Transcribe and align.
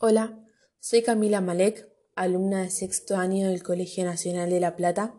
Hola, 0.00 0.38
soy 0.78 1.02
Camila 1.02 1.40
Malek, 1.40 1.88
alumna 2.14 2.62
de 2.62 2.70
sexto 2.70 3.16
año 3.16 3.48
del 3.48 3.64
Colegio 3.64 4.04
Nacional 4.04 4.48
de 4.48 4.60
La 4.60 4.76
Plata, 4.76 5.16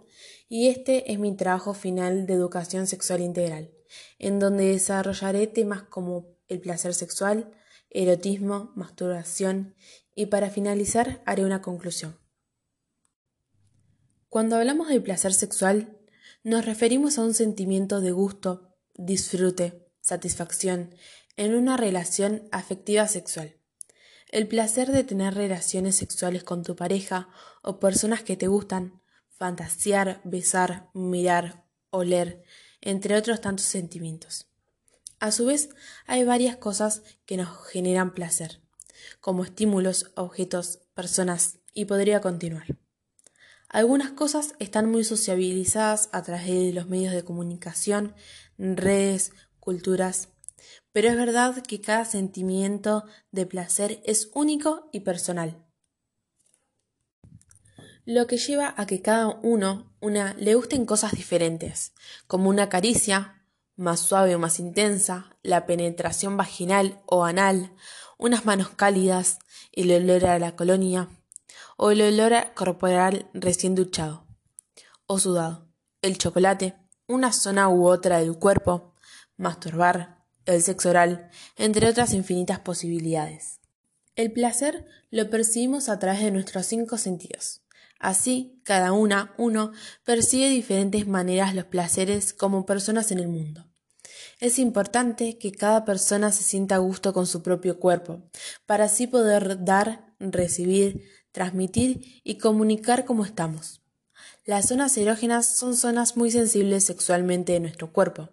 y 0.48 0.70
este 0.70 1.12
es 1.12 1.20
mi 1.20 1.36
trabajo 1.36 1.74
final 1.74 2.26
de 2.26 2.36
educación 2.36 2.88
sexual 2.88 3.20
integral, 3.20 3.74
en 4.20 4.40
donde 4.40 4.68
desarrollaré 4.68 5.48
temas 5.48 5.82
como 5.82 6.28
el 6.48 6.62
placer 6.62 6.94
sexual, 6.94 7.52
erotismo, 7.90 8.72
masturbación 8.78 9.76
y 10.16 10.28
para 10.28 10.50
finalizar 10.50 11.22
haré 11.26 11.44
una 11.44 11.62
conclusión. 11.62 12.18
Cuando 14.30 14.56
hablamos 14.56 14.88
de 14.88 15.02
placer 15.02 15.34
sexual, 15.34 16.00
nos 16.46 16.66
referimos 16.66 17.18
a 17.18 17.24
un 17.24 17.34
sentimiento 17.34 18.00
de 18.00 18.12
gusto, 18.12 18.78
disfrute, 18.96 19.90
satisfacción 20.00 20.96
en 21.36 21.54
una 21.54 21.76
relación 21.76 22.48
afectiva 22.54 23.10
sexual. 23.10 23.59
El 24.30 24.48
placer 24.48 24.92
de 24.92 25.04
tener 25.04 25.34
relaciones 25.34 25.96
sexuales 25.96 26.44
con 26.44 26.62
tu 26.62 26.76
pareja 26.76 27.30
o 27.64 27.80
personas 27.80 28.22
que 28.22 28.38
te 28.38 28.48
gustan, 28.48 29.02
fantasear, 29.28 30.22
besar, 30.24 30.92
mirar, 30.94 31.66
oler, 31.90 32.44
entre 32.80 33.18
otros 33.18 33.42
tantos 33.42 33.66
sentimientos. 33.66 34.46
A 35.20 35.32
su 35.32 35.48
vez, 35.48 35.70
hay 36.06 36.26
varias 36.26 36.58
cosas 36.58 37.02
que 37.26 37.38
nos 37.38 37.50
generan 37.70 38.14
placer, 38.14 38.62
como 39.20 39.44
estímulos, 39.44 40.12
objetos, 40.16 40.78
personas, 40.94 41.58
y 41.74 41.86
podría 41.86 42.22
continuar. 42.22 42.78
Algunas 43.68 44.12
cosas 44.12 44.54
están 44.60 44.92
muy 44.92 45.04
sociabilizadas 45.04 46.10
a 46.12 46.22
través 46.22 46.48
de 46.48 46.74
los 46.74 46.88
medios 46.88 47.14
de 47.14 47.24
comunicación, 47.24 48.14
redes, 48.60 49.32
culturas, 49.60 50.30
pero 51.00 51.12
es 51.12 51.16
verdad 51.16 51.64
que 51.64 51.80
cada 51.80 52.04
sentimiento 52.04 53.06
de 53.32 53.46
placer 53.46 54.02
es 54.04 54.32
único 54.34 54.90
y 54.92 55.00
personal. 55.00 55.66
Lo 58.04 58.28
que 58.28 58.38
lleva 58.38 58.74
a 58.76 58.86
que 58.86 59.02
cada 59.02 59.30
uno 59.42 59.94
una, 60.02 60.34
le 60.34 60.56
gusten 60.56 60.86
cosas 60.86 61.14
diferentes, 61.14 61.94
como 62.28 62.50
una 62.50 62.68
caricia, 62.68 63.46
más 63.78 64.02
suave 64.02 64.36
o 64.36 64.40
más 64.40 64.60
intensa, 64.60 65.38
la 65.42 65.66
penetración 65.66 66.36
vaginal 66.36 67.02
o 67.06 67.24
anal, 67.24 67.74
unas 68.18 68.44
manos 68.44 68.68
cálidas, 68.68 69.40
el 69.72 69.94
olor 69.94 70.26
a 70.26 70.38
la 70.38 70.58
colonia, 70.58 71.08
o 71.78 71.92
el 71.92 72.02
olor 72.02 72.54
corporal 72.56 73.30
recién 73.34 73.74
duchado 73.74 74.28
o 75.08 75.18
sudado, 75.18 75.70
el 76.02 76.18
chocolate, 76.18 76.76
una 77.08 77.32
zona 77.32 77.70
u 77.70 77.88
otra 77.88 78.20
del 78.20 78.38
cuerpo, 78.38 78.96
masturbar, 79.38 80.19
el 80.54 80.62
sexo 80.62 80.90
oral, 80.90 81.30
entre 81.58 81.88
otras 81.88 82.14
infinitas 82.14 82.60
posibilidades. 82.60 83.60
El 84.16 84.32
placer 84.32 84.86
lo 85.12 85.30
percibimos 85.30 85.90
a 85.90 86.00
través 86.00 86.22
de 86.22 86.32
nuestros 86.32 86.66
cinco 86.66 86.98
sentidos. 86.98 87.62
Así, 88.00 88.62
cada 88.64 88.92
una, 88.92 89.34
uno, 89.38 89.72
percibe 90.06 90.50
diferentes 90.50 91.08
maneras 91.08 91.54
los 91.54 91.66
placeres 91.66 92.34
como 92.34 92.66
personas 92.66 93.12
en 93.12 93.20
el 93.20 93.28
mundo. 93.28 93.66
Es 94.40 94.58
importante 94.58 95.38
que 95.38 95.52
cada 95.52 95.84
persona 95.84 96.32
se 96.32 96.44
sienta 96.44 96.76
a 96.76 96.80
gusto 96.80 97.14
con 97.14 97.28
su 97.28 97.44
propio 97.44 97.78
cuerpo, 97.80 98.24
para 98.66 98.86
así 98.86 99.06
poder 99.06 99.64
dar, 99.66 100.14
recibir, 100.20 101.04
transmitir 101.32 102.22
y 102.24 102.38
comunicar 102.38 103.06
cómo 103.06 103.26
estamos. 103.26 103.79
Las 104.50 104.70
zonas 104.70 104.98
erógenas 104.98 105.46
son 105.46 105.76
zonas 105.76 106.18
muy 106.18 106.32
sensibles 106.32 106.84
sexualmente 106.84 107.54
de 107.54 107.60
nuestro 107.60 107.94
cuerpo 107.94 108.30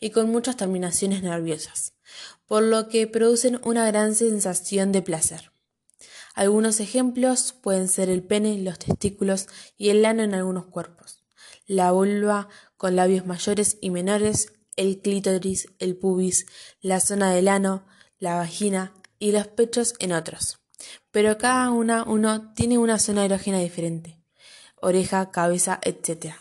y 0.00 0.08
con 0.08 0.30
muchas 0.30 0.56
terminaciones 0.56 1.22
nerviosas, 1.22 1.92
por 2.46 2.62
lo 2.62 2.88
que 2.88 3.06
producen 3.06 3.60
una 3.64 3.86
gran 3.86 4.14
sensación 4.14 4.92
de 4.92 5.02
placer. 5.02 5.52
Algunos 6.34 6.80
ejemplos 6.80 7.52
pueden 7.52 7.88
ser 7.88 8.08
el 8.08 8.22
pene, 8.22 8.56
los 8.60 8.78
testículos 8.78 9.46
y 9.76 9.90
el 9.90 10.06
ano 10.06 10.22
en 10.22 10.32
algunos 10.32 10.64
cuerpos, 10.64 11.22
la 11.66 11.92
vulva 11.92 12.48
con 12.78 12.96
labios 12.96 13.26
mayores 13.26 13.76
y 13.82 13.90
menores, 13.90 14.54
el 14.76 15.02
clítoris, 15.02 15.68
el 15.80 15.98
pubis, 15.98 16.46
la 16.80 16.98
zona 16.98 17.30
del 17.30 17.46
ano, 17.46 17.84
la 18.18 18.36
vagina 18.36 18.94
y 19.18 19.32
los 19.32 19.48
pechos 19.48 19.92
en 19.98 20.12
otros. 20.12 20.60
Pero 21.10 21.36
cada 21.36 21.68
una 21.72 22.04
uno 22.04 22.54
tiene 22.54 22.78
una 22.78 22.98
zona 22.98 23.26
erógena 23.26 23.58
diferente 23.58 24.17
oreja, 24.80 25.30
cabeza, 25.30 25.80
etc. 25.82 26.34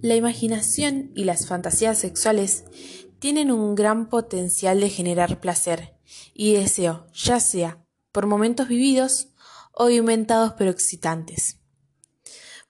La 0.00 0.16
imaginación 0.16 1.12
y 1.14 1.24
las 1.24 1.46
fantasías 1.46 1.98
sexuales 1.98 2.64
tienen 3.18 3.50
un 3.50 3.74
gran 3.74 4.08
potencial 4.08 4.80
de 4.80 4.88
generar 4.88 5.40
placer 5.40 5.94
y 6.34 6.54
deseo, 6.54 7.06
ya 7.12 7.38
sea 7.38 7.84
por 8.12 8.26
momentos 8.26 8.68
vividos 8.68 9.28
o 9.72 9.90
inventados 9.90 10.54
pero 10.56 10.70
excitantes. 10.70 11.58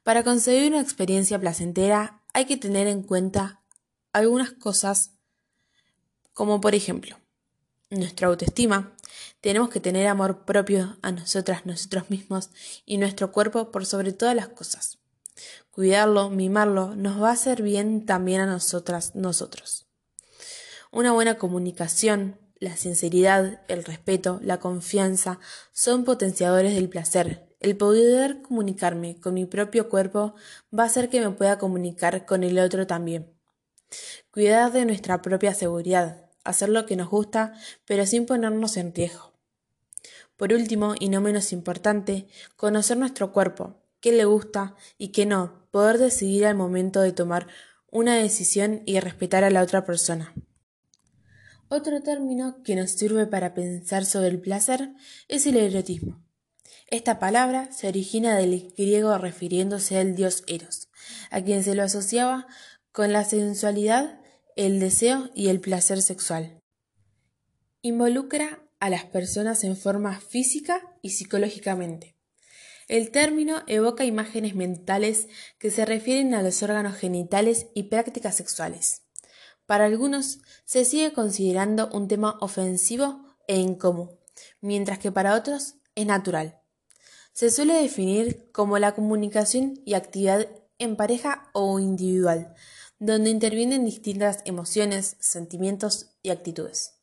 Para 0.02 0.24
conseguir 0.24 0.72
una 0.72 0.80
experiencia 0.80 1.38
placentera 1.38 2.22
hay 2.32 2.46
que 2.46 2.56
tener 2.56 2.86
en 2.86 3.02
cuenta 3.02 3.62
algunas 4.12 4.52
cosas 4.52 5.12
como 6.32 6.60
por 6.60 6.74
ejemplo 6.74 7.16
nuestra 7.90 8.28
autoestima, 8.28 8.96
tenemos 9.40 9.70
que 9.70 9.80
tener 9.80 10.06
amor 10.06 10.44
propio 10.44 10.98
a 11.02 11.12
nosotras, 11.12 11.66
nosotros 11.66 12.10
mismos 12.10 12.50
y 12.84 12.98
nuestro 12.98 13.32
cuerpo 13.32 13.70
por 13.70 13.86
sobre 13.86 14.12
todas 14.12 14.34
las 14.34 14.48
cosas. 14.48 14.98
Cuidarlo, 15.70 16.30
mimarlo, 16.30 16.94
nos 16.94 17.22
va 17.22 17.30
a 17.30 17.34
hacer 17.34 17.62
bien 17.62 18.04
también 18.04 18.40
a 18.40 18.46
nosotras, 18.46 19.14
nosotros. 19.14 19.86
Una 20.90 21.12
buena 21.12 21.38
comunicación, 21.38 22.38
la 22.58 22.76
sinceridad, 22.76 23.62
el 23.68 23.84
respeto, 23.84 24.40
la 24.42 24.58
confianza 24.58 25.38
son 25.72 26.04
potenciadores 26.04 26.74
del 26.74 26.88
placer. 26.88 27.48
El 27.60 27.76
poder 27.76 28.42
comunicarme 28.42 29.20
con 29.20 29.34
mi 29.34 29.46
propio 29.46 29.88
cuerpo 29.88 30.34
va 30.76 30.82
a 30.82 30.86
hacer 30.86 31.08
que 31.08 31.20
me 31.20 31.30
pueda 31.30 31.58
comunicar 31.58 32.26
con 32.26 32.42
el 32.42 32.58
otro 32.58 32.86
también. 32.86 33.32
Cuidar 34.30 34.72
de 34.72 34.84
nuestra 34.84 35.22
propia 35.22 35.54
seguridad, 35.54 36.30
hacer 36.44 36.68
lo 36.68 36.86
que 36.86 36.96
nos 36.96 37.08
gusta, 37.08 37.54
pero 37.86 38.04
sin 38.04 38.26
ponernos 38.26 38.76
en 38.76 38.94
riesgo. 38.94 39.29
Por 40.40 40.54
último, 40.54 40.94
y 40.98 41.10
no 41.10 41.20
menos 41.20 41.52
importante, 41.52 42.26
conocer 42.56 42.96
nuestro 42.96 43.30
cuerpo, 43.30 43.76
qué 44.00 44.10
le 44.10 44.24
gusta 44.24 44.74
y 44.96 45.08
qué 45.08 45.26
no, 45.26 45.68
poder 45.70 45.98
decidir 45.98 46.46
al 46.46 46.54
momento 46.54 47.02
de 47.02 47.12
tomar 47.12 47.46
una 47.90 48.14
decisión 48.14 48.80
y 48.86 48.98
respetar 49.00 49.44
a 49.44 49.50
la 49.50 49.60
otra 49.60 49.84
persona. 49.84 50.32
Otro 51.68 52.00
término 52.00 52.62
que 52.62 52.74
nos 52.74 52.92
sirve 52.92 53.26
para 53.26 53.52
pensar 53.52 54.06
sobre 54.06 54.28
el 54.28 54.40
placer 54.40 54.94
es 55.28 55.46
el 55.46 55.58
erotismo. 55.58 56.24
Esta 56.86 57.18
palabra 57.18 57.70
se 57.70 57.88
origina 57.88 58.34
del 58.34 58.72
griego 58.78 59.18
refiriéndose 59.18 59.98
al 59.98 60.14
dios 60.14 60.42
Eros, 60.46 60.88
a 61.30 61.42
quien 61.42 61.62
se 61.62 61.74
lo 61.74 61.82
asociaba 61.82 62.46
con 62.92 63.12
la 63.12 63.24
sensualidad 63.24 64.18
el 64.56 64.80
deseo 64.80 65.28
y 65.34 65.48
el 65.48 65.60
placer 65.60 66.00
sexual. 66.00 66.62
Involucra 67.82 68.62
a 68.80 68.90
las 68.90 69.04
personas 69.04 69.62
en 69.62 69.76
forma 69.76 70.18
física 70.20 70.80
y 71.02 71.10
psicológicamente. 71.10 72.16
El 72.88 73.12
término 73.12 73.62
evoca 73.68 74.04
imágenes 74.04 74.56
mentales 74.56 75.28
que 75.58 75.70
se 75.70 75.84
refieren 75.84 76.34
a 76.34 76.42
los 76.42 76.62
órganos 76.64 76.96
genitales 76.96 77.68
y 77.72 77.84
prácticas 77.84 78.34
sexuales. 78.34 79.02
Para 79.66 79.84
algunos 79.84 80.40
se 80.64 80.84
sigue 80.84 81.12
considerando 81.12 81.88
un 81.92 82.08
tema 82.08 82.36
ofensivo 82.40 83.36
e 83.46 83.56
incómodo, 83.58 84.18
mientras 84.60 84.98
que 84.98 85.12
para 85.12 85.36
otros 85.36 85.76
es 85.94 86.06
natural. 86.06 86.60
Se 87.32 87.50
suele 87.50 87.74
definir 87.74 88.50
como 88.50 88.78
la 88.78 88.96
comunicación 88.96 89.80
y 89.84 89.94
actividad 89.94 90.48
en 90.78 90.96
pareja 90.96 91.48
o 91.52 91.78
individual, 91.78 92.54
donde 92.98 93.30
intervienen 93.30 93.84
distintas 93.84 94.40
emociones, 94.46 95.16
sentimientos 95.20 96.16
y 96.22 96.30
actitudes, 96.30 96.94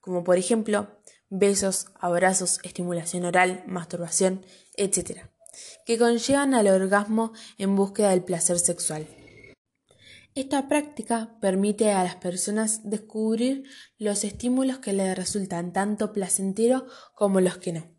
como 0.00 0.24
por 0.24 0.38
ejemplo 0.38 0.95
besos, 1.28 1.86
abrazos, 1.98 2.60
estimulación 2.62 3.24
oral, 3.24 3.64
masturbación, 3.66 4.44
etc., 4.76 5.22
que 5.84 5.98
conllevan 5.98 6.54
al 6.54 6.68
orgasmo 6.68 7.32
en 7.58 7.76
búsqueda 7.76 8.10
del 8.10 8.24
placer 8.24 8.58
sexual. 8.58 9.06
Esta 10.34 10.68
práctica 10.68 11.38
permite 11.40 11.92
a 11.92 12.04
las 12.04 12.16
personas 12.16 12.88
descubrir 12.88 13.64
los 13.96 14.22
estímulos 14.22 14.78
que 14.78 14.92
les 14.92 15.16
resultan 15.16 15.72
tanto 15.72 16.12
placenteros 16.12 16.84
como 17.14 17.40
los 17.40 17.56
que 17.56 17.72
no. 17.72 17.96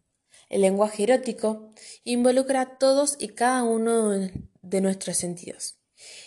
El 0.49 0.61
lenguaje 0.61 1.03
erótico 1.03 1.71
involucra 2.03 2.77
todos 2.77 3.15
y 3.19 3.29
cada 3.29 3.63
uno 3.63 4.09
de 4.09 4.81
nuestros 4.81 5.17
sentidos 5.17 5.77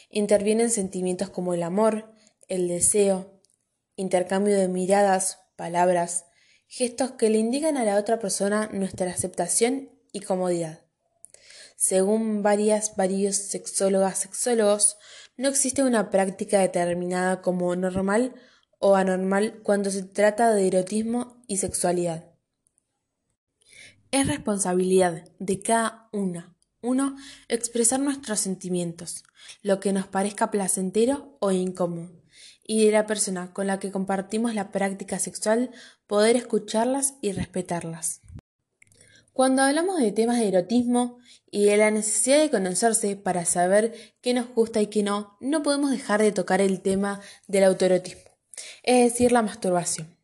Intervienen 0.08 0.70
sentimientos 0.70 1.30
como 1.30 1.54
el 1.54 1.62
amor, 1.62 2.12
el 2.48 2.66
deseo, 2.66 3.40
intercambio 3.94 4.58
de 4.58 4.69
miradas, 4.69 5.38
palabras, 5.56 6.26
gestos 6.70 7.11
que 7.11 7.28
le 7.31 7.38
indican 7.38 7.76
a 7.76 7.84
la 7.84 7.96
otra 7.96 8.20
persona 8.20 8.70
nuestra 8.72 9.11
aceptación 9.11 9.90
y 10.12 10.20
comodidad. 10.20 10.81
Según 11.76 12.44
varias, 12.44 12.94
varios 12.94 13.34
sexólogas, 13.34 14.19
sexólogos, 14.19 14.96
no 15.37 15.49
existe 15.49 15.82
una 15.82 16.11
práctica 16.11 16.61
determinada 16.61 17.43
como 17.43 17.75
normal 17.75 18.34
o 18.78 18.94
anormal 18.94 19.61
cuando 19.64 19.90
se 19.90 20.05
trata 20.05 20.55
de 20.55 20.69
erotismo 20.69 21.43
y 21.49 21.56
sexualidad. 21.56 22.31
Es 24.12 24.28
responsabilidad 24.28 25.25
de 25.40 25.61
cada 25.61 26.08
una, 26.12 26.55
uno, 26.82 27.16
expresar 27.49 27.99
nuestros 27.99 28.38
sentimientos, 28.38 29.25
lo 29.62 29.81
que 29.81 29.93
nos 29.93 30.06
parezca 30.06 30.52
placentero 30.52 31.37
o 31.40 31.50
incómodo, 31.50 32.19
y 32.72 32.87
de 32.87 32.93
la 32.93 33.05
persona 33.05 33.52
con 33.52 33.67
la 33.67 33.81
que 33.81 33.90
compartimos 33.90 34.55
la 34.55 34.70
práctica 34.70 35.19
sexual 35.19 35.72
poder 36.06 36.37
escucharlas 36.37 37.14
y 37.20 37.32
respetarlas. 37.32 38.20
Cuando 39.32 39.62
hablamos 39.62 39.99
de 39.99 40.12
temas 40.12 40.38
de 40.38 40.46
erotismo 40.46 41.19
y 41.50 41.64
de 41.64 41.76
la 41.76 41.90
necesidad 41.90 42.38
de 42.38 42.49
conocerse 42.49 43.17
para 43.17 43.44
saber 43.44 44.14
qué 44.20 44.34
nos 44.34 44.55
gusta 44.55 44.81
y 44.81 44.87
qué 44.87 45.02
no, 45.02 45.37
no 45.40 45.64
podemos 45.64 45.90
dejar 45.90 46.22
de 46.22 46.31
tocar 46.31 46.61
el 46.61 46.81
tema 46.81 47.20
del 47.49 47.64
autoerotismo, 47.64 48.31
es 48.84 49.12
decir, 49.12 49.32
la 49.32 49.43
masturbación. 49.43 50.16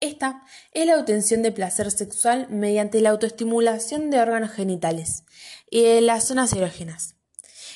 Esta 0.00 0.42
es 0.72 0.84
la 0.84 0.98
obtención 0.98 1.40
de 1.40 1.52
placer 1.52 1.90
sexual 1.90 2.48
mediante 2.50 3.00
la 3.00 3.08
autoestimulación 3.08 4.10
de 4.10 4.20
órganos 4.20 4.50
genitales 4.50 5.24
y 5.70 5.84
de 5.84 6.02
las 6.02 6.26
zonas 6.26 6.52
erógenas. 6.52 7.14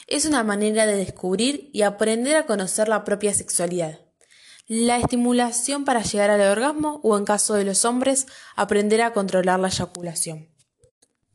Es 0.06 0.24
una 0.24 0.44
manera 0.44 0.86
de 0.86 0.94
descubrir 0.94 1.68
y 1.72 1.82
aprender 1.82 2.36
a 2.36 2.46
conocer 2.46 2.88
la 2.88 3.02
propia 3.02 3.34
sexualidad. 3.34 3.98
La 4.68 4.98
estimulación 4.98 5.84
para 5.84 6.02
llegar 6.02 6.30
al 6.30 6.40
orgasmo 6.40 7.00
o 7.02 7.18
en 7.18 7.24
caso 7.24 7.54
de 7.54 7.64
los 7.64 7.84
hombres, 7.84 8.26
aprender 8.54 9.02
a 9.02 9.12
controlar 9.12 9.58
la 9.58 9.68
eyaculación. 9.68 10.48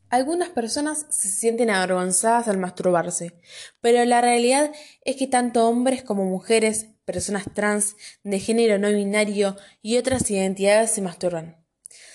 Algunas 0.10 0.50
personas 0.50 1.06
se 1.10 1.28
sienten 1.30 1.70
avergonzadas 1.70 2.48
al 2.48 2.58
masturbarse, 2.58 3.40
pero 3.82 4.04
la 4.06 4.22
realidad 4.22 4.72
es 5.04 5.16
que 5.18 5.28
tanto 5.28 5.68
hombres 5.68 6.04
como 6.04 6.26
mujeres 6.26 6.88
personas 7.04 7.46
trans, 7.54 7.96
de 8.24 8.40
género 8.40 8.78
no 8.78 8.90
binario 8.90 9.58
y 9.82 9.98
otras 9.98 10.30
identidades 10.32 10.92
se 10.92 11.02
masturban, 11.02 11.66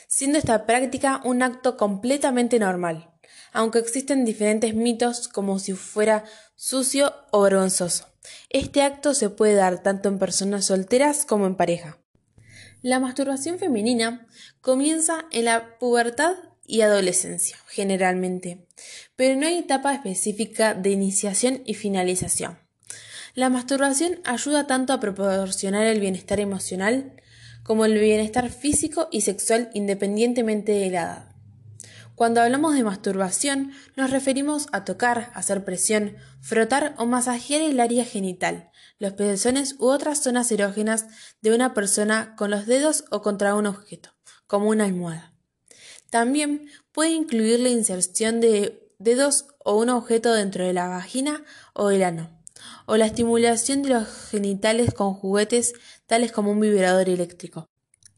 siendo 0.08 0.38
esta 0.38 0.64
práctica 0.64 1.20
un 1.24 1.42
acto 1.42 1.76
completamente 1.76 2.58
normal, 2.58 3.15
aunque 3.56 3.78
existen 3.78 4.26
diferentes 4.26 4.74
mitos 4.74 5.28
como 5.28 5.58
si 5.58 5.72
fuera 5.72 6.24
sucio 6.56 7.14
o 7.32 7.40
vergonzoso. 7.40 8.06
Este 8.50 8.82
acto 8.82 9.14
se 9.14 9.30
puede 9.30 9.54
dar 9.54 9.82
tanto 9.82 10.10
en 10.10 10.18
personas 10.18 10.66
solteras 10.66 11.24
como 11.24 11.46
en 11.46 11.56
pareja. 11.56 11.98
La 12.82 13.00
masturbación 13.00 13.58
femenina 13.58 14.26
comienza 14.60 15.24
en 15.32 15.46
la 15.46 15.78
pubertad 15.78 16.34
y 16.66 16.82
adolescencia, 16.82 17.56
generalmente, 17.68 18.66
pero 19.16 19.40
no 19.40 19.46
hay 19.46 19.56
etapa 19.56 19.94
específica 19.94 20.74
de 20.74 20.90
iniciación 20.90 21.62
y 21.64 21.74
finalización. 21.74 22.58
La 23.34 23.48
masturbación 23.48 24.20
ayuda 24.24 24.66
tanto 24.66 24.92
a 24.92 25.00
proporcionar 25.00 25.86
el 25.86 26.00
bienestar 26.00 26.40
emocional 26.40 27.22
como 27.62 27.86
el 27.86 27.98
bienestar 27.98 28.50
físico 28.50 29.08
y 29.10 29.22
sexual 29.22 29.70
independientemente 29.72 30.72
de 30.72 30.90
la 30.90 31.02
edad. 31.02 31.35
Cuando 32.16 32.40
hablamos 32.40 32.74
de 32.74 32.82
masturbación, 32.82 33.72
nos 33.94 34.10
referimos 34.10 34.68
a 34.72 34.86
tocar, 34.86 35.30
hacer 35.34 35.64
presión, 35.64 36.16
frotar 36.40 36.94
o 36.96 37.04
masajear 37.04 37.60
el 37.60 37.78
área 37.78 38.06
genital, 38.06 38.70
los 38.98 39.12
pezones 39.12 39.76
u 39.78 39.86
otras 39.88 40.22
zonas 40.22 40.50
erógenas 40.50 41.06
de 41.42 41.54
una 41.54 41.74
persona 41.74 42.34
con 42.34 42.50
los 42.50 42.64
dedos 42.64 43.04
o 43.10 43.20
contra 43.20 43.54
un 43.54 43.66
objeto, 43.66 44.10
como 44.46 44.70
una 44.70 44.86
almohada. 44.86 45.34
También 46.08 46.70
puede 46.90 47.10
incluir 47.10 47.60
la 47.60 47.68
inserción 47.68 48.40
de 48.40 48.90
dedos 48.98 49.48
o 49.62 49.76
un 49.76 49.90
objeto 49.90 50.32
dentro 50.32 50.64
de 50.64 50.72
la 50.72 50.88
vagina 50.88 51.44
o 51.74 51.90
el 51.90 52.02
ano 52.02 52.30
o 52.86 52.96
la 52.96 53.06
estimulación 53.06 53.82
de 53.82 53.90
los 53.90 54.08
genitales 54.30 54.94
con 54.94 55.12
juguetes 55.12 55.74
tales 56.06 56.32
como 56.32 56.52
un 56.52 56.60
vibrador 56.60 57.08
eléctrico. 57.08 57.68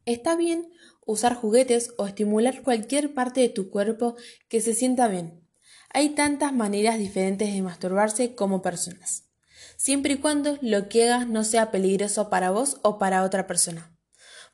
Está 0.04 0.36
bien 0.36 0.70
usar 1.08 1.34
juguetes 1.34 1.92
o 1.96 2.06
estimular 2.06 2.62
cualquier 2.62 3.14
parte 3.14 3.40
de 3.40 3.48
tu 3.48 3.70
cuerpo 3.70 4.14
que 4.48 4.60
se 4.60 4.74
sienta 4.74 5.08
bien. 5.08 5.42
Hay 5.90 6.10
tantas 6.10 6.52
maneras 6.52 6.98
diferentes 6.98 7.52
de 7.52 7.62
masturbarse 7.62 8.34
como 8.34 8.62
personas, 8.62 9.24
siempre 9.76 10.14
y 10.14 10.16
cuando 10.18 10.58
lo 10.60 10.88
que 10.88 11.10
hagas 11.10 11.26
no 11.26 11.42
sea 11.42 11.70
peligroso 11.70 12.30
para 12.30 12.50
vos 12.50 12.78
o 12.82 12.98
para 12.98 13.24
otra 13.24 13.46
persona. 13.46 13.90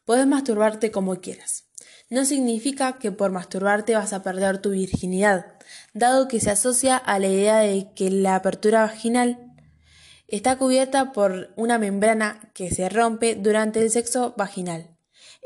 Puedes 0.04 0.26
masturbarte 0.26 0.90
como 0.90 1.20
quieras. 1.20 1.64
No 2.08 2.24
significa 2.24 2.98
que 2.98 3.10
por 3.10 3.32
masturbarte 3.32 3.96
vas 3.96 4.12
a 4.12 4.22
perder 4.22 4.58
tu 4.58 4.70
virginidad, 4.70 5.58
dado 5.92 6.28
que 6.28 6.40
se 6.40 6.50
asocia 6.50 6.96
a 6.96 7.18
la 7.18 7.26
idea 7.28 7.58
de 7.58 7.92
que 7.94 8.10
la 8.10 8.36
apertura 8.36 8.82
vaginal 8.82 9.44
Está 10.26 10.56
cubierta 10.56 11.12
por 11.12 11.52
una 11.56 11.78
membrana 11.78 12.50
que 12.54 12.70
se 12.70 12.88
rompe 12.88 13.34
durante 13.34 13.80
el 13.80 13.90
sexo 13.90 14.34
vaginal. 14.36 14.93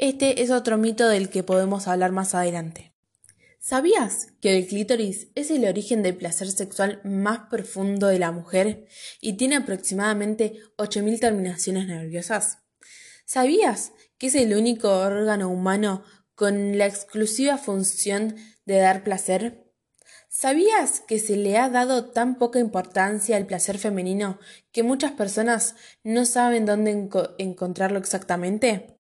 Este 0.01 0.45
es 0.45 0.53
otro 0.53 0.79
mito 0.79 1.09
del 1.09 1.29
que 1.29 1.43
podemos 1.43 1.89
hablar 1.89 2.13
más 2.13 2.33
adelante. 2.37 2.95
¿Sabías 3.59 4.29
que 4.41 4.57
el 4.57 4.69
clítoris 4.69 5.27
es 5.35 5.51
el 5.51 5.65
origen 5.65 6.05
del 6.05 6.17
placer 6.17 6.53
sexual 6.53 7.01
más 7.03 7.49
profundo 7.51 8.07
de 8.07 8.21
la 8.21 8.31
mujer 8.31 8.87
y 9.21 9.33
tiene 9.33 9.57
aproximadamente 9.57 10.61
8.000 10.77 11.19
terminaciones 11.19 11.89
nerviosas? 11.89 12.59
¿Sabías 13.25 13.91
que 14.19 14.29
es 14.29 14.37
el 14.37 14.55
único 14.55 14.89
órgano 14.89 15.51
humano 15.51 16.05
con 16.37 16.79
la 16.79 16.87
exclusiva 16.87 17.59
función 17.59 18.37
de 18.67 18.79
dar 18.79 19.03
placer? 19.03 19.65
¿Sabías 20.29 21.01
que 21.01 21.19
se 21.19 21.35
le 21.35 21.59
ha 21.59 21.71
dado 21.71 22.13
tan 22.13 22.39
poca 22.39 22.61
importancia 22.61 23.37
al 23.37 23.47
placer 23.47 23.79
femenino 23.79 24.39
que 24.71 24.85
muchas 24.85 25.11
personas 25.11 25.75
no 26.05 26.25
saben 26.25 26.67
dónde 26.67 27.11
encontrarlo 27.39 27.99
exactamente? 27.99 28.98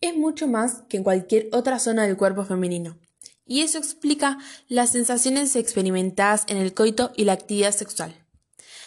Es 0.00 0.16
mucho 0.16 0.46
más 0.46 0.82
que 0.88 0.96
en 0.96 1.04
cualquier 1.04 1.48
otra 1.52 1.78
zona 1.78 2.06
del 2.06 2.16
cuerpo 2.16 2.44
femenino. 2.44 2.98
Y 3.44 3.60
eso 3.60 3.76
explica 3.76 4.38
las 4.68 4.92
sensaciones 4.92 5.56
experimentadas 5.56 6.44
en 6.46 6.56
el 6.56 6.72
coito 6.72 7.12
y 7.16 7.24
la 7.24 7.34
actividad 7.34 7.72
sexual. 7.72 8.14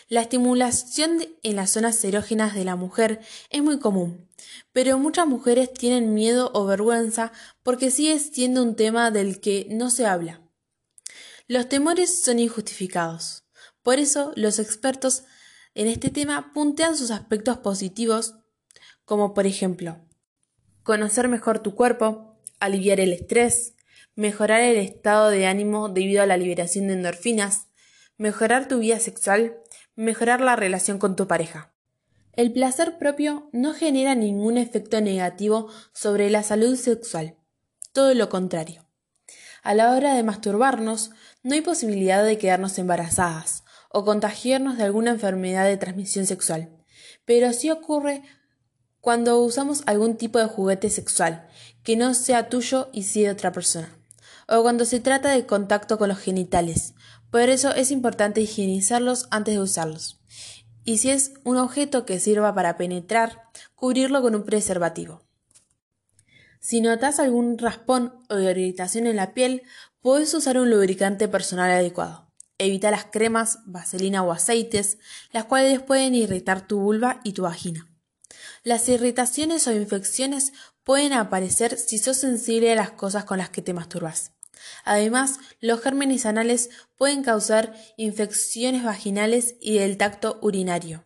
La 0.09 0.21
estimulación 0.21 1.23
en 1.43 1.55
las 1.55 1.69
zonas 1.71 2.03
erógenas 2.03 2.55
de 2.55 2.65
la 2.65 2.75
mujer 2.75 3.19
es 3.51 3.61
muy 3.61 3.77
común, 3.77 4.27
pero 4.71 4.97
muchas 4.97 5.27
mujeres 5.27 5.71
tienen 5.71 6.13
miedo 6.13 6.49
o 6.53 6.65
vergüenza 6.65 7.31
porque 7.61 7.91
sigue 7.91 8.17
siendo 8.19 8.63
un 8.63 8.75
tema 8.75 9.11
del 9.11 9.39
que 9.39 9.67
no 9.69 9.91
se 9.91 10.07
habla. 10.07 10.41
Los 11.47 11.69
temores 11.69 12.23
son 12.23 12.39
injustificados. 12.39 13.43
Por 13.83 13.99
eso, 13.99 14.31
los 14.35 14.59
expertos 14.59 15.25
en 15.75 15.87
este 15.87 16.09
tema 16.09 16.53
puntean 16.53 16.97
sus 16.97 17.11
aspectos 17.11 17.57
positivos, 17.57 18.35
como 19.05 19.33
por 19.33 19.45
ejemplo, 19.45 19.99
conocer 20.83 21.27
mejor 21.27 21.59
tu 21.59 21.75
cuerpo, 21.75 22.37
aliviar 22.59 22.99
el 22.99 23.13
estrés, 23.13 23.73
mejorar 24.15 24.61
el 24.61 24.77
estado 24.77 25.29
de 25.29 25.47
ánimo 25.47 25.89
debido 25.89 26.21
a 26.21 26.25
la 26.25 26.37
liberación 26.37 26.87
de 26.87 26.93
endorfinas, 26.93 27.67
mejorar 28.17 28.67
tu 28.67 28.79
vida 28.79 28.99
sexual, 28.99 29.57
mejorar 29.95 30.41
la 30.41 30.55
relación 30.55 30.99
con 30.99 31.15
tu 31.15 31.27
pareja. 31.27 31.73
El 32.33 32.51
placer 32.51 32.97
propio 32.97 33.49
no 33.53 33.73
genera 33.73 34.15
ningún 34.15 34.57
efecto 34.57 35.01
negativo 35.01 35.69
sobre 35.93 36.29
la 36.29 36.43
salud 36.43 36.75
sexual, 36.75 37.37
todo 37.91 38.13
lo 38.13 38.29
contrario. 38.29 38.85
A 39.61 39.75
la 39.75 39.91
hora 39.91 40.15
de 40.15 40.23
masturbarnos, 40.23 41.11
no 41.43 41.53
hay 41.53 41.61
posibilidad 41.61 42.23
de 42.25 42.37
quedarnos 42.37 42.77
embarazadas 42.79 43.63
o 43.89 44.03
contagiarnos 44.03 44.77
de 44.77 44.83
alguna 44.83 45.11
enfermedad 45.11 45.65
de 45.65 45.77
transmisión 45.77 46.25
sexual, 46.25 46.75
pero 47.25 47.53
sí 47.53 47.69
ocurre 47.69 48.23
cuando 49.03 49.37
usamos 49.43 49.83
algún 49.85 50.15
tipo 50.15 50.39
de 50.39 50.45
juguete 50.45 50.89
sexual 50.89 51.45
que 51.83 51.97
no 51.97 52.13
sea 52.13 52.47
tuyo 52.47 52.87
y 52.93 53.03
sí 53.03 53.23
de 53.23 53.31
otra 53.31 53.51
persona, 53.51 53.93
o 54.47 54.61
cuando 54.61 54.85
se 54.85 55.01
trata 55.01 55.31
de 55.31 55.45
contacto 55.45 55.97
con 55.97 56.07
los 56.07 56.19
genitales. 56.19 56.93
Por 57.29 57.41
eso 57.49 57.73
es 57.73 57.91
importante 57.91 58.39
higienizarlos 58.39 59.27
antes 59.29 59.55
de 59.55 59.59
usarlos. 59.59 60.21
Y 60.85 60.99
si 60.99 61.09
es 61.09 61.33
un 61.43 61.57
objeto 61.57 62.05
que 62.05 62.21
sirva 62.21 62.55
para 62.55 62.77
penetrar, 62.77 63.41
cubrirlo 63.75 64.21
con 64.21 64.35
un 64.35 64.43
preservativo. 64.43 65.21
Si 66.61 66.79
notas 66.79 67.19
algún 67.19 67.57
raspón 67.57 68.13
o 68.29 68.39
irritación 68.39 69.05
en 69.05 69.17
la 69.17 69.33
piel, 69.33 69.63
puedes 69.99 70.33
usar 70.33 70.57
un 70.57 70.69
lubricante 70.69 71.27
personal 71.27 71.71
adecuado. 71.71 72.31
Evita 72.57 72.89
las 72.89 73.03
cremas, 73.03 73.59
vaselina 73.65 74.23
o 74.23 74.31
aceites, 74.31 74.97
las 75.33 75.43
cuales 75.43 75.81
pueden 75.81 76.15
irritar 76.15 76.65
tu 76.65 76.79
vulva 76.79 77.19
y 77.25 77.33
tu 77.33 77.41
vagina. 77.41 77.92
Las 78.63 78.87
irritaciones 78.87 79.67
o 79.67 79.73
infecciones 79.73 80.53
pueden 80.85 81.11
aparecer 81.11 81.77
si 81.77 81.97
sos 81.97 82.15
sensible 82.15 82.71
a 82.71 82.75
las 82.75 82.91
cosas 82.91 83.25
con 83.25 83.37
las 83.37 83.49
que 83.49 83.61
te 83.61 83.73
masturbas. 83.73 84.31
Además, 84.85 85.39
los 85.59 85.81
gérmenes 85.81 86.25
anales 86.25 86.69
pueden 86.95 87.23
causar 87.23 87.73
infecciones 87.97 88.85
vaginales 88.85 89.55
y 89.59 89.79
del 89.79 89.97
tacto 89.97 90.39
urinario. 90.41 91.03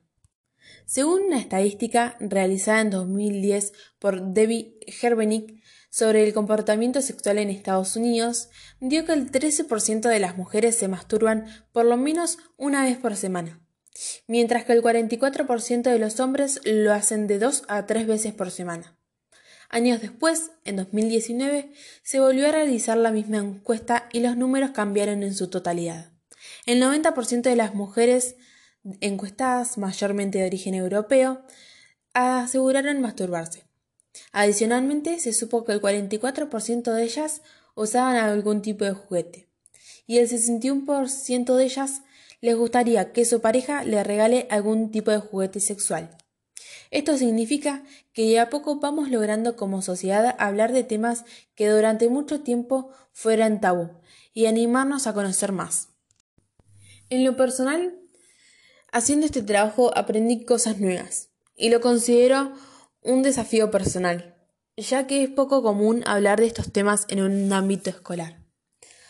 Según 0.86 1.24
una 1.24 1.40
estadística 1.40 2.16
realizada 2.20 2.82
en 2.82 2.92
2010 2.92 3.74
por 3.98 4.22
Debbie 4.22 4.78
Herbenick 5.02 5.60
sobre 5.90 6.24
el 6.24 6.34
comportamiento 6.34 7.02
sexual 7.02 7.40
en 7.40 7.50
Estados 7.50 7.96
Unidos, 7.96 8.50
dio 8.80 9.04
que 9.04 9.14
el 9.14 9.32
13% 9.32 10.08
de 10.08 10.20
las 10.20 10.38
mujeres 10.38 10.78
se 10.78 10.88
masturban 10.88 11.48
por 11.72 11.86
lo 11.86 11.98
menos 11.98 12.38
una 12.56 12.84
vez 12.84 12.98
por 12.98 13.16
semana, 13.16 13.67
mientras 14.28 14.66
que 14.66 14.74
el 14.74 14.82
44% 14.82 15.82
de 15.82 16.00
los 16.00 16.20
hombres 16.20 16.62
lo 16.66 16.94
hacen 16.94 17.28
de 17.28 17.40
dos 17.40 17.64
a 17.68 17.86
tres 17.86 18.08
veces 18.08 18.34
por 18.34 18.52
semana. 18.52 18.98
Años 19.70 20.02
después, 20.02 20.52
en 20.64 20.78
2019, 20.78 21.72
se 22.04 22.20
volvió 22.20 22.48
a 22.48 22.52
realizar 22.52 22.98
la 22.98 23.12
misma 23.12 23.38
encuesta 23.38 24.08
y 24.14 24.22
los 24.22 24.38
números 24.38 24.72
cambiaron 24.72 25.24
en 25.24 25.34
su 25.34 25.50
totalidad. 25.50 26.12
El 26.66 26.82
90% 26.82 27.42
de 27.42 27.56
las 27.56 27.76
mujeres 27.76 28.36
encuestadas, 29.02 29.78
mayormente 29.78 30.40
de 30.40 30.48
origen 30.48 30.74
europeo, 30.74 31.44
aseguraron 32.14 33.02
masturbarse. 33.02 33.66
Adicionalmente, 34.32 35.20
se 35.20 35.34
supo 35.34 35.66
que 35.66 35.74
el 35.74 35.82
44% 35.82 36.94
de 36.94 37.04
ellas 37.04 37.42
usaban 37.76 38.16
algún 38.16 38.62
tipo 38.62 38.86
de 38.86 38.94
juguete 38.94 39.48
y 40.08 40.18
el 40.20 40.30
61% 40.30 41.56
de 41.56 41.64
ellas 41.64 42.02
les 42.42 42.56
gustaría 42.56 43.12
que 43.12 43.26
su 43.26 43.42
pareja 43.42 43.84
le 43.84 44.04
regale 44.04 44.48
algún 44.50 44.92
tipo 44.92 45.12
de 45.12 45.20
juguete 45.20 45.60
sexual. 45.60 46.18
Esto 46.92 47.18
significa 47.18 47.84
que 48.14 48.30
de 48.30 48.40
a 48.40 48.50
poco 48.50 48.80
vamos 48.80 49.10
logrando 49.10 49.56
como 49.56 49.82
sociedad 49.82 50.36
hablar 50.40 50.72
de 50.72 50.84
temas 50.84 51.26
que 51.56 51.68
durante 51.68 52.10
mucho 52.10 52.42
tiempo 52.42 52.92
fueran 53.12 53.60
tabú 53.60 53.90
y 54.34 54.46
animarnos 54.46 55.08
a 55.08 55.14
conocer 55.14 55.52
más. 55.52 55.90
En 57.10 57.24
lo 57.24 57.36
personal, 57.36 57.98
haciendo 58.92 59.26
este 59.26 59.42
trabajo 59.42 59.92
aprendí 59.98 60.46
cosas 60.46 60.80
nuevas 60.80 61.30
y 61.56 61.70
lo 61.70 61.82
considero 61.82 62.54
un 63.02 63.24
desafío 63.24 63.72
personal, 63.72 64.36
ya 64.76 65.08
que 65.08 65.24
es 65.24 65.30
poco 65.30 65.64
común 65.64 66.04
hablar 66.06 66.40
de 66.40 66.48
estos 66.48 66.72
temas 66.72 67.06
en 67.10 67.22
un 67.22 67.52
ámbito 67.52 67.90
escolar. 67.90 68.47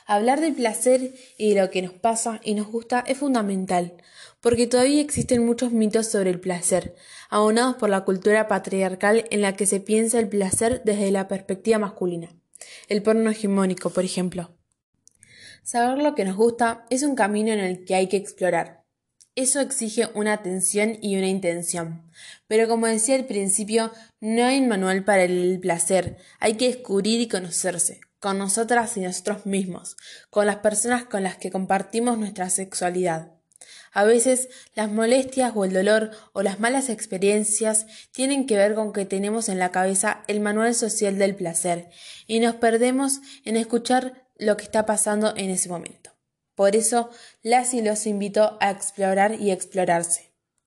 Hablar 0.10 0.40
del 0.40 0.54
placer 0.54 1.14
y 1.38 1.54
de 1.54 1.60
lo 1.60 1.70
que 1.70 1.82
nos 1.82 1.92
pasa 1.92 2.40
y 2.42 2.54
nos 2.54 2.68
gusta 2.68 3.04
es 3.06 3.18
fundamental, 3.18 4.02
porque 4.40 4.66
todavía 4.66 5.02
existen 5.02 5.46
muchos 5.46 5.74
mitos 5.74 6.08
sobre 6.08 6.30
el 6.30 6.40
placer, 6.40 6.96
abonados 7.30 7.76
por 7.76 7.90
la 7.90 8.06
cultura 8.06 8.48
patriarcal 8.48 9.26
en 9.32 9.42
la 9.42 9.58
que 9.58 9.66
se 9.66 9.82
piensa 9.82 10.18
el 10.20 10.30
placer 10.30 10.82
desde 10.86 11.12
la 11.12 11.28
perspectiva 11.28 11.78
masculina. 11.78 12.30
El 12.88 13.04
porno 13.04 13.30
hegemónico, 13.30 13.90
por 13.90 14.06
ejemplo. 14.06 14.56
Saber 15.62 16.02
lo 16.02 16.16
que 16.16 16.24
nos 16.24 16.38
gusta 16.38 16.86
es 16.90 17.04
un 17.04 17.16
camino 17.16 17.52
en 17.52 17.60
el 17.60 17.84
que 17.84 17.96
hay 17.96 18.08
que 18.08 18.16
explorar. 18.16 18.86
Eso 19.36 19.60
exige 19.60 20.08
una 20.14 20.32
atención 20.32 20.98
y 21.02 21.18
una 21.18 21.28
intención. 21.28 22.10
Pero 22.48 22.70
como 22.70 22.88
decía 22.88 23.16
al 23.16 23.26
principio, 23.26 23.92
no 24.22 24.46
hay 24.46 24.60
un 24.62 24.70
manual 24.70 25.04
para 25.04 25.26
el 25.26 25.60
placer, 25.60 26.16
hay 26.40 26.54
que 26.54 26.68
descubrir 26.68 27.20
y 27.20 27.28
conocerse 27.28 28.07
con 28.20 28.38
nosotras 28.38 28.98
y 28.98 29.02
nosotros 29.02 29.46
mismos, 29.46 29.98
con 30.30 30.46
las 30.46 30.58
personas 30.58 31.06
con 31.06 31.24
las 31.24 31.38
que 31.38 31.52
compartimos 31.52 32.18
nuestra 32.18 32.50
sexualidad. 32.50 33.34
A 33.92 34.04
veces 34.04 34.50
las 34.76 34.92
molestias 34.92 35.52
o 35.56 35.66
el 35.66 35.74
dolor 35.74 36.12
o 36.34 36.44
las 36.44 36.60
malas 36.60 36.90
experiencias 36.90 37.88
tienen 38.12 38.46
que 38.46 38.58
ver 38.58 38.76
con 38.76 38.94
que 38.94 39.06
tenemos 39.06 39.50
en 39.50 39.60
la 39.60 39.72
cabeza 39.72 40.24
el 40.28 40.40
manual 40.40 40.76
social 40.76 41.18
del 41.18 41.36
placer 41.36 41.90
y 42.28 42.40
nos 42.40 42.56
perdemos 42.56 43.22
en 43.44 43.58
escuchar 43.58 44.28
lo 44.38 44.56
que 44.58 44.64
está 44.64 44.86
pasando 44.86 45.34
en 45.36 45.50
ese 45.50 45.70
momento. 45.70 46.12
Por 46.54 46.76
eso 46.76 47.10
las 47.44 47.74
los 47.74 48.08
invito 48.08 48.58
a 48.60 48.72
explorar 48.72 49.36
y 49.40 49.52
explorarse. 49.52 50.27